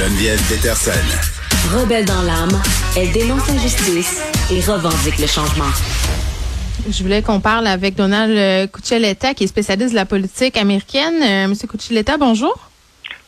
[0.00, 0.92] Geneviève Peterson.
[1.76, 2.58] Rebelle dans l'âme,
[2.96, 5.68] elle dénonce l'injustice et revendique le changement.
[6.88, 11.22] Je voulais qu'on parle avec Donald Cuccioletta, qui est spécialiste de la politique américaine.
[11.22, 12.70] Euh, Monsieur Cuccioletta, bonjour.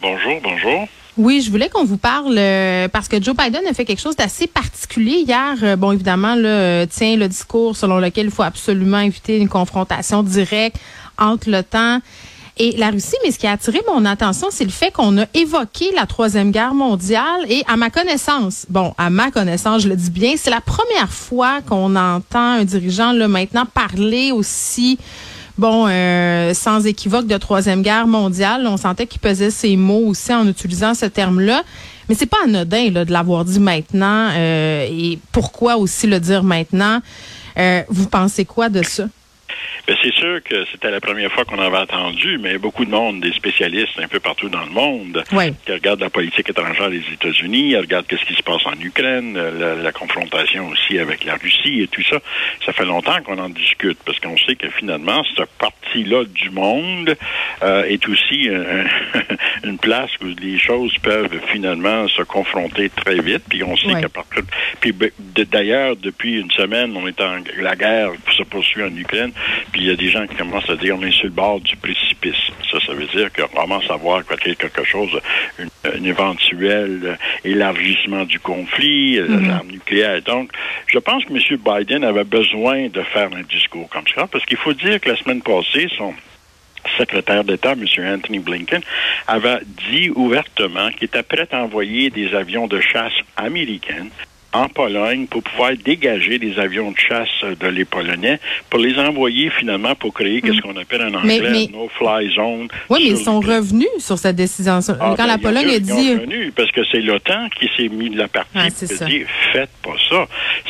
[0.00, 0.86] Bonjour, bonjour.
[1.16, 4.14] Oui, je voulais qu'on vous parle euh, parce que Joe Biden a fait quelque chose
[4.14, 5.56] d'assez particulier hier.
[5.64, 10.22] Euh, bon, évidemment, là, tient le discours selon lequel il faut absolument éviter une confrontation
[10.22, 10.76] directe
[11.18, 11.98] entre l'OTAN
[12.56, 13.16] et la Russie.
[13.24, 16.50] Mais ce qui a attiré mon attention, c'est le fait qu'on a évoqué la Troisième
[16.50, 17.46] Guerre mondiale.
[17.48, 21.12] Et à ma connaissance, bon, à ma connaissance, je le dis bien, c'est la première
[21.12, 24.98] fois qu'on entend un dirigeant là maintenant parler aussi
[25.60, 28.66] bon, euh, sans équivoque de troisième guerre mondiale.
[28.66, 31.62] On sentait qu'il pesait ses mots aussi en utilisant ce terme-là.
[32.08, 34.30] Mais c'est pas anodin là, de l'avoir dit maintenant.
[34.32, 37.00] Euh, et pourquoi aussi le dire maintenant?
[37.58, 39.04] Euh, vous pensez quoi de ça?
[39.86, 43.20] Ben, c'est sûr que c'était la première fois qu'on avait entendu, mais beaucoup de monde,
[43.20, 45.24] des spécialistes un peu partout dans le monde,
[45.64, 49.92] qui regardent la politique étrangère des États-Unis, regardent ce qui se passe en Ukraine, la,
[49.92, 52.20] confrontation aussi avec la Russie et tout ça.
[52.64, 57.16] Ça fait longtemps qu'on en discute parce qu'on sait que finalement, cette partie-là du monde
[57.62, 58.48] euh, est aussi
[59.64, 63.42] une place où les choses peuvent finalement se confronter très vite.
[63.48, 64.42] Puis on sait qu'à partir...
[64.80, 67.38] Puis ben, d'ailleurs, depuis une semaine, on est en...
[67.58, 69.32] La guerre se poursuit en Ukraine.
[69.72, 71.60] Puis il y a des gens qui commencent à dire on est sur le bord
[71.60, 72.50] du précipice.
[72.70, 75.10] Ça, ça veut dire qu'on commence à voir quelque chose,
[75.84, 80.22] un éventuel élargissement du conflit, mm l'arme nucléaire.
[80.22, 80.50] Donc,
[80.86, 81.58] je pense que M.
[81.58, 85.16] Biden avait besoin de faire un discours comme ça, parce qu'il faut dire que la
[85.16, 86.14] semaine passée, son
[86.98, 87.84] secrétaire d'État, M.
[88.14, 88.82] Anthony Blinken,
[89.26, 94.06] avait dit ouvertement qu'il était prêt à envoyer des avions de chasse américains
[94.52, 97.28] en Pologne pour pouvoir dégager des avions de chasse
[97.60, 100.60] de les Polonais pour les envoyer finalement pour créer ce mm.
[100.60, 102.68] qu'on appelle en anglais no-fly zone.
[102.88, 104.80] Oui, mais ils sont revenus sur cette décision.
[104.88, 105.90] Ah, Quand la ben, Pologne a dit...
[105.90, 108.68] Ils sont revenus parce que c'est l'OTAN qui s'est mis de la partie ah,
[109.06, 110.26] dit faites pas ça.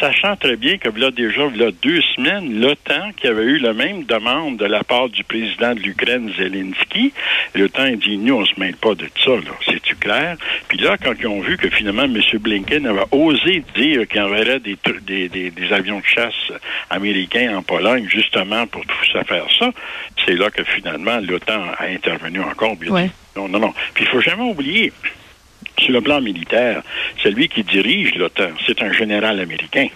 [0.00, 4.04] Sachant très bien que là déjà, là deux semaines, l'OTAN qui avait eu la même
[4.04, 7.12] demande de la part du président de l'Ukraine, Zelensky,
[7.54, 9.52] l'OTAN a dit nous, on se mêle pas de ça, là.
[9.66, 10.36] C'est-tu clair?
[10.68, 12.20] Puis là, quand ils ont vu que finalement M.
[12.40, 16.52] Blinken avait osé dire qu'il enverrait des, des, des, avions de chasse
[16.90, 19.70] américains en Pologne justement pour tout ça faire ça,
[20.24, 22.76] c'est là que finalement l'OTAN a intervenu encore.
[23.36, 23.74] Non, non, non.
[23.94, 24.92] Puis il faut jamais oublier,
[25.78, 26.82] sur le plan militaire,
[27.22, 29.88] celui qui dirige l'OTAN, c'est un général américain.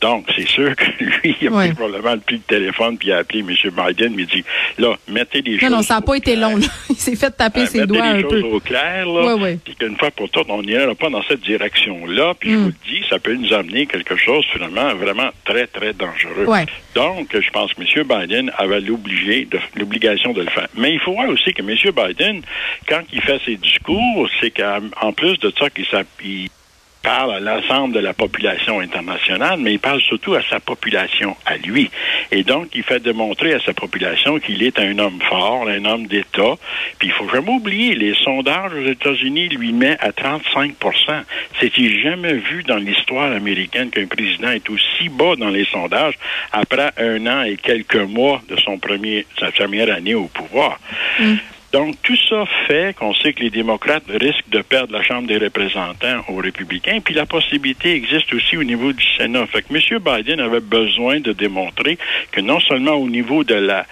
[0.00, 3.18] Donc, c'est sûr que lui, il a pris probablement pris le téléphone puis il a
[3.18, 3.48] appelé M.
[3.48, 4.44] Biden il dit
[4.78, 5.70] là, mettez les choses.
[5.70, 6.58] Non, non, ça n'a pas été long.
[6.90, 8.22] Il s'est fait taper euh, ses doigts un peu.
[8.22, 9.56] Mettez les choses au clair, là.
[9.64, 12.34] Puis qu'une fois pour toutes, on n'ira pas dans cette direction-là.
[12.38, 12.60] Puis je mm.
[12.60, 16.46] vous le dis, ça peut nous amener quelque chose finalement vraiment très, très dangereux.
[16.94, 18.06] Donc, je pense que M.
[18.06, 20.68] Biden avait l'obligation de le faire.
[20.76, 21.76] Mais il faut voir aussi que M.
[21.94, 22.42] Biden,
[22.88, 26.50] quand il fait ses discours, c'est qu'en plus de ça, qu'il s'appuie
[27.06, 31.56] parle à l'ensemble de la population internationale, mais il parle surtout à sa population, à
[31.56, 31.88] lui.
[32.32, 36.08] Et donc, il fait démontrer à sa population qu'il est un homme fort, un homme
[36.08, 36.56] d'État.
[36.98, 40.74] Puis, il faut jamais oublier, les sondages aux États-Unis lui met à 35%
[41.60, 46.14] C'est-il jamais vu dans l'histoire américaine qu'un président est aussi bas dans les sondages
[46.50, 50.80] après un an et quelques mois de son premier, sa première année au pouvoir?
[51.20, 51.36] Mm.
[51.76, 55.36] Donc, tout ça fait qu'on sait que les démocrates risquent de perdre la Chambre des
[55.36, 59.46] représentants aux républicains, puis la possibilité existe aussi au niveau du Sénat.
[59.46, 59.78] Fait M.
[59.98, 61.98] Biden avait besoin de démontrer
[62.32, 63.84] que non seulement au niveau de la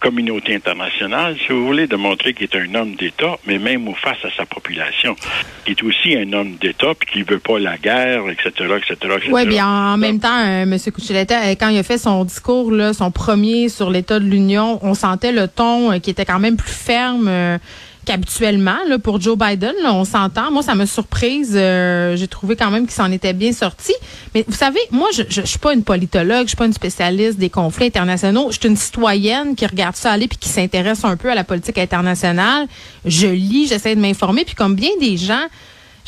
[0.00, 4.24] communauté internationale, si vous voulez, de montrer qu'il est un homme d'État, mais même face
[4.24, 5.16] à sa population,
[5.64, 9.46] qui est aussi un homme d'État, puis qui veut pas la guerre, etc., etc., Oui,
[9.46, 10.78] bien en, même temps, euh, M.
[10.78, 14.78] Cuccioletta, euh, quand il a fait son discours, là, son premier sur l'état de l'Union,
[14.82, 17.58] on sentait le ton euh, qui était quand même plus ferme
[18.10, 20.50] habituellement, là, pour Joe Biden, on s'entend.
[20.50, 21.52] Moi, ça m'a surprise.
[21.54, 23.92] Euh, j'ai trouvé quand même qu'il s'en était bien sorti.
[24.34, 27.38] Mais vous savez, moi, je, je, suis pas une politologue, je suis pas une spécialiste
[27.38, 28.48] des conflits internationaux.
[28.50, 31.44] Je suis une citoyenne qui regarde ça aller puis qui s'intéresse un peu à la
[31.44, 32.66] politique internationale.
[33.04, 34.44] Je lis, j'essaie de m'informer.
[34.44, 35.46] Puis comme bien des gens,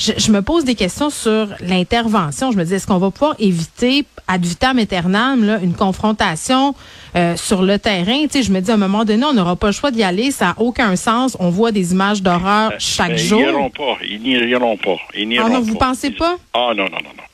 [0.00, 2.50] je, me pose des questions sur l'intervention.
[2.52, 6.75] Je me dis, est-ce qu'on va pouvoir éviter, ad vitam aeternam, là, une confrontation
[7.17, 8.23] euh, sur le terrain?
[8.23, 10.02] Tu sais, je me dis, à un moment donné, on n'aura pas le choix d'y
[10.02, 10.31] aller.
[10.31, 11.37] Ça n'a aucun sens.
[11.38, 13.41] On voit des images d'horreur chaque jour.
[13.41, 13.99] Ils n'iront pas.
[14.02, 14.97] Ils n'iront pas.
[15.14, 16.37] Ils n'iront ah non, vous pensez pas?
[16.55, 17.25] Ah non, non, non, non.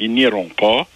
[0.00, 0.86] Ils n'iront pas.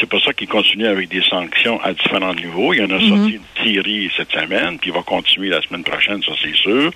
[0.00, 2.72] C'est pour ça qu'il continue avec des sanctions à différents niveaux.
[2.72, 3.08] Il y en a mhm.
[3.08, 6.90] sorti une série cette semaine, puis il va continuer la semaine prochaine, ça c'est sûr.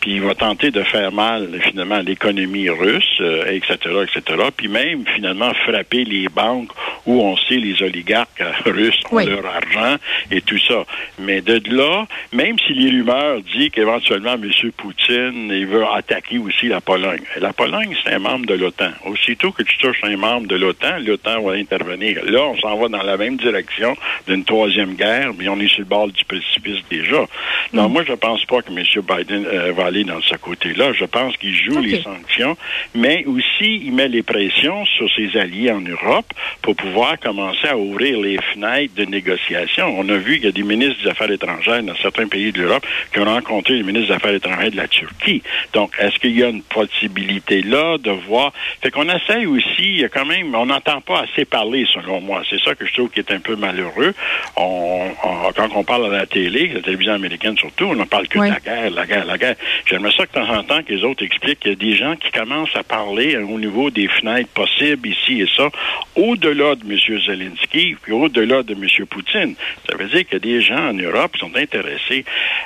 [0.00, 4.22] Puis il va tenter de faire mal, finalement, à l'économie russe, etc., euh, etc.
[4.56, 6.70] Puis même, finalement, frapper les banques
[7.04, 9.96] où on sait les oligarques russes ont leur argent
[10.30, 10.84] et tout ça.
[11.18, 14.50] Mais de là, même si les rumeurs disent qu'éventuellement M.
[14.76, 17.22] Poutine il veut attaquer aussi la Pologne.
[17.40, 18.90] La Pologne, c'est un membre de l'OTAN.
[19.04, 22.24] Aussitôt que tu touches un membre de l'OTAN, l'OTAN va intervenir.
[22.24, 23.96] Là, on s'en va dans la même direction
[24.26, 27.26] d'une troisième guerre, mais on est sur le bord du précipice déjà.
[27.72, 27.92] Non, mm.
[27.92, 28.84] moi, je pense pas que M.
[29.02, 30.92] Biden euh, va aller dans ce côté-là.
[30.92, 32.56] Je pense qu'il joue les sanctions,
[32.94, 36.26] mais aussi il met les pressions sur ses alliés en Europe
[36.62, 39.94] pour pouvoir commencer à ouvrir les fenêtres de négociation.
[39.98, 42.62] On a vu qu'il y a des ministres des Affaires étrangères dans certains pays de
[42.62, 45.42] l'Europe qui ont rencontré les ministres des Affaires étrangères de la Turquie.
[45.72, 48.52] Donc, est-ce qu'il y a une possibilité là de voir?
[48.82, 52.35] Fait qu'on essaye aussi, quand même, on n'entend pas assez parler, selon moi.
[52.48, 54.14] C'est ça que je trouve qui est un peu malheureux.
[54.56, 55.10] On,
[55.54, 58.44] quand on parle à la télé, la télévision américaine surtout, on ne parle que de
[58.44, 59.56] la guerre, la guerre, la guerre.
[59.86, 61.96] J'aimerais ça que de temps en temps que les autres expliquent qu'il y a des
[61.96, 65.70] gens qui commencent à parler au niveau des fenêtres possibles ici et ça,
[66.14, 67.20] au-delà de M.
[67.26, 69.06] Zelensky, puis au-delà de M.
[69.06, 69.54] Poutine.
[69.88, 72.24] Ça veut dire qu'il y a des gens en Europe qui sont intéressés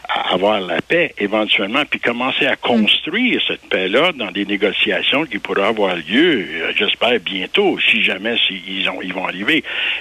[0.08, 5.38] à avoir la paix éventuellement, puis commencer à construire cette paix-là dans des négociations qui
[5.38, 8.37] pourraient avoir lieu, euh, j'espère, bientôt, si jamais
[8.67, 9.60] ils, ont, ils vont arriver.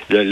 [0.09, 0.23] Le,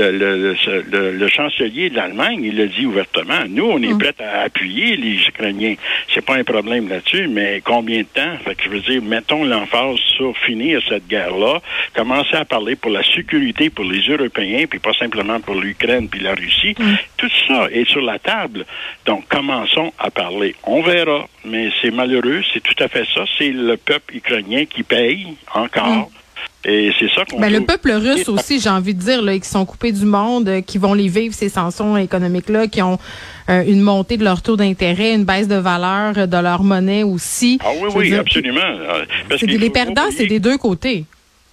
[1.12, 3.97] le, chancelier de l'Allemagne, il l'a dit ouvertement, nous, on est mm.
[3.97, 5.75] prêts à appuyer les Ukrainiens.
[6.13, 8.38] C'est pas un problème là-dessus, mais combien de temps?
[8.44, 11.62] Fait que je veux dire, mettons l'emphase sur finir cette guerre-là,
[11.95, 16.21] commencer à parler pour la sécurité pour les Européens, puis pas simplement pour l'Ukraine puis
[16.21, 16.75] la Russie.
[16.77, 16.95] Mm.
[17.18, 18.65] Tout ça est sur la table.
[19.06, 20.56] Donc, commençons à parler.
[20.63, 23.23] On verra, mais c'est malheureux, c'est tout à fait ça.
[23.38, 26.09] C'est le peuple ukrainien qui paye encore.
[26.09, 26.26] Mm.
[26.65, 27.39] Et c'est ça qu'on.
[27.39, 30.50] Ben, le peuple russe aussi, j'ai envie de dire, là, qui sont coupés du monde,
[30.50, 33.00] euh, qui vont les vivre ces sanctions économiques-là, qui ont
[33.50, 37.59] euh, une montée de leur taux d'intérêt, une baisse de valeur de leur monnaie aussi.
[37.63, 38.62] Ah oui, oui, absolument.
[39.30, 41.06] Parce les perdants, c'est des deux côtés.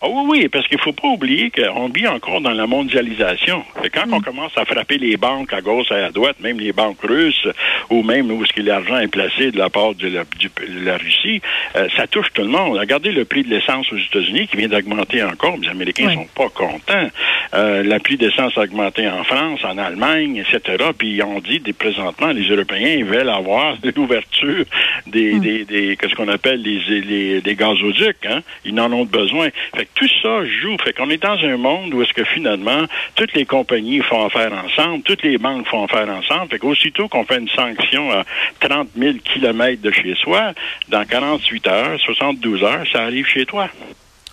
[0.04, 3.64] Ah oui, oui, parce qu'il ne faut pas oublier qu'on vit encore dans la mondialisation.
[3.94, 4.22] Quand on mm.
[4.22, 7.48] commence à frapper les banques à gauche et à droite, même les banques russes,
[7.88, 11.40] ou même où ce l'argent est placé de la part de la, Russie,
[11.76, 12.76] euh, ça touche tout le monde.
[12.76, 15.56] Regardez le prix de l'essence aux États-Unis qui vient d'augmenter encore.
[15.56, 17.08] Les Américains ne sont pas contents.
[17.54, 20.84] Euh, le prix d'essence a augmenté en France, en Allemagne, etc.
[20.98, 24.66] Puis on dit des, présentement, les Européens veulent avoir l'ouverture
[25.06, 25.40] des, mm.
[25.40, 28.26] des, des, qu'est-ce qu'on appelle les, les, gazoducs.
[28.26, 28.42] Hein?
[28.66, 29.48] Ils en ont besoin.
[29.74, 30.76] Fait tout ça joue.
[30.82, 34.52] Fait qu'on est dans un monde où est-ce que finalement, toutes les compagnies font affaire
[34.52, 36.50] ensemble, toutes les banques font affaire ensemble.
[36.50, 38.24] Fait qu'aussitôt qu'on fait une sanction à
[38.60, 40.52] 30 000 kilomètres de chez soi,
[40.88, 43.68] dans 48 heures, 72 heures, ça arrive chez toi.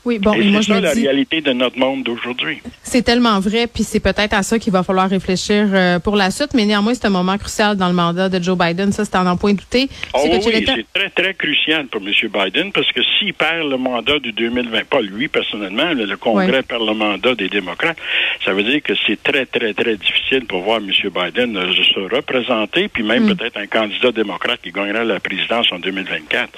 [0.04, 2.60] Oui, bon, et moi, je la réalité de notre monde d'aujourd'hui.
[2.82, 6.32] C'est tellement vrai, puis c'est peut-être à ça qu'il va falloir réfléchir euh, pour la
[6.32, 8.92] suite, mais néanmoins, c'est un moment crucial dans le mandat de Joe Biden.
[8.92, 9.90] Ça, c'est en point douté.
[10.14, 12.12] Oh, oui, c'est très, très crucial pour M.
[12.34, 16.86] Biden, parce que s'il perd le mandat du 2020, pas lui personnellement, le Congrès perd
[16.86, 17.98] le mandat des démocrates,
[18.44, 20.90] ça veut dire que c'est très, très, très difficile pour voir M.
[20.90, 23.36] Biden euh, se représenter, puis même hmm.
[23.36, 26.50] peut-être un candidat démocrate qui gagnera la présidence en 2024.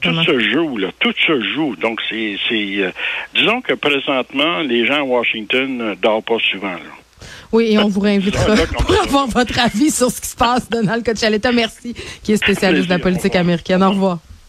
[0.00, 0.88] Tout, se joue, là.
[0.98, 1.76] Tout se joue.
[1.76, 2.36] Donc, c'est
[2.82, 2.90] euh,
[3.34, 6.76] disons que présentement, les gens à Washington ne dorment pas souvent.
[7.52, 10.68] Oui, et on vous réinvitera pour avoir votre avis sur ce qui se passe.
[10.68, 13.82] Donald Cochaletta, merci, qui est spécialiste de la politique américaine.
[13.82, 14.18] Au revoir.